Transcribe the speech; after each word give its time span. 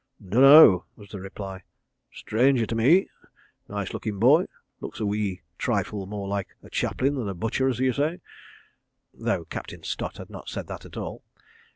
"Dunno," 0.19 0.87
was 0.95 1.09
the 1.09 1.19
reply. 1.19 1.61
"Stranger 2.11 2.65
to 2.65 2.73
me. 2.73 3.07
Nice 3.69 3.93
lookin' 3.93 4.17
boy.... 4.17 4.45
Looks 4.79 4.99
a 4.99 5.05
wee 5.05 5.43
trifle 5.59 6.07
more 6.07 6.27
like 6.27 6.47
a 6.63 6.71
chaplain 6.71 7.13
than 7.13 7.29
a 7.29 7.35
butcher, 7.35 7.67
as 7.69 7.77
you 7.77 7.93
say," 7.93 8.19
though 9.13 9.45
Captain 9.45 9.83
Stott 9.83 10.17
had 10.17 10.31
not 10.31 10.49
said 10.49 10.65
that 10.69 10.85
at 10.85 10.97
all. 10.97 11.21